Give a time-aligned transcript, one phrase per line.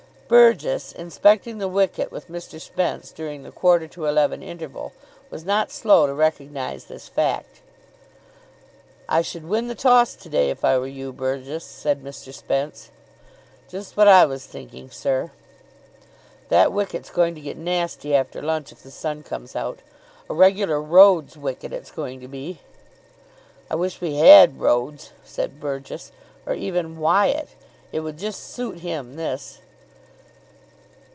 [0.27, 2.57] Burgess, inspecting the wicket with Mr.
[2.61, 4.93] Spence during the quarter to eleven interval,
[5.29, 7.59] was not slow to recognise this fact.
[9.09, 12.33] "I should win the toss to day, if I were you, Burgess," said Mr.
[12.33, 12.91] Spence.
[13.67, 15.31] "Just what I was thinking, sir."
[16.47, 19.79] "That wicket's going to get nasty after lunch, if the sun comes out.
[20.29, 22.61] A regular Rhodes wicket it's going to be."
[23.69, 26.13] "I wish we had Rhodes," said Burgess.
[26.45, 27.49] "Or even Wyatt.
[27.91, 29.59] It would just suit him, this."